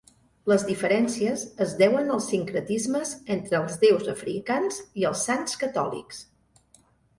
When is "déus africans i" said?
3.85-5.09